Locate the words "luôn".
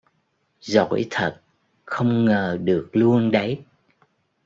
2.93-3.31